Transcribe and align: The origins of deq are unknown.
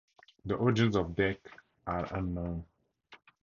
The 0.45 0.55
origins 0.55 0.95
of 0.95 1.09
deq 1.11 1.37
are 1.85 2.07
unknown. 2.15 2.65